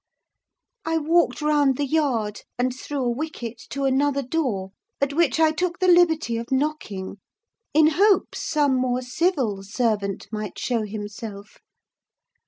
[0.83, 5.51] I walked round the yard, and through a wicket, to another door, at which I
[5.51, 7.17] took the liberty of knocking,
[7.71, 11.59] in hopes some more civil servant might show himself.